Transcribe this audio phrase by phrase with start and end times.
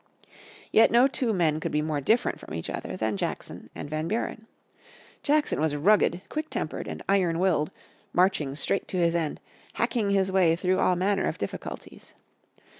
[0.71, 4.07] Yet no two men could be more different from each other than Jackson and Van
[4.07, 4.47] Buren.
[5.21, 7.69] Jackson was rugged, quick tempered and iron willed,
[8.11, 9.39] marching straight to his end,
[9.73, 12.15] hacking his way through all manner of difficulties.